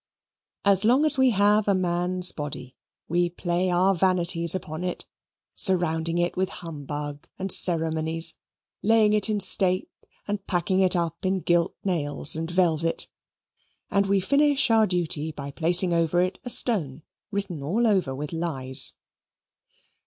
As 0.65 0.83
long 0.83 1.05
as 1.05 1.19
we 1.19 1.29
have 1.29 1.67
a 1.67 1.75
man's 1.75 2.31
body, 2.31 2.75
we 3.07 3.29
play 3.29 3.69
our 3.69 3.93
Vanities 3.93 4.55
upon 4.55 4.83
it, 4.83 5.05
surrounding 5.55 6.17
it 6.17 6.35
with 6.35 6.49
humbug 6.49 7.27
and 7.37 7.51
ceremonies, 7.51 8.33
laying 8.81 9.13
it 9.13 9.29
in 9.29 9.39
state, 9.39 9.91
and 10.27 10.43
packing 10.47 10.79
it 10.79 10.95
up 10.95 11.23
in 11.23 11.41
gilt 11.41 11.75
nails 11.83 12.35
and 12.35 12.49
velvet; 12.49 13.09
and 13.91 14.07
we 14.07 14.19
finish 14.19 14.71
our 14.71 14.87
duty 14.87 15.31
by 15.31 15.51
placing 15.51 15.93
over 15.93 16.19
it 16.19 16.39
a 16.43 16.49
stone, 16.49 17.03
written 17.29 17.61
all 17.61 17.85
over 17.85 18.15
with 18.15 18.33
lies. 18.33 18.93